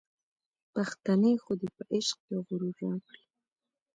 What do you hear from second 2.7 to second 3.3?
راکړی